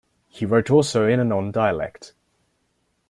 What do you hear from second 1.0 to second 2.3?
in and on dialect.